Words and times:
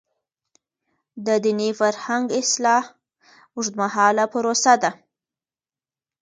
د 1.25 1.27
دیني 1.43 1.69
فرهنګ 1.79 2.25
اصلاح 2.41 2.83
اوږدمهاله 3.55 4.25
پروسه 4.33 4.73
ده. 4.81 4.91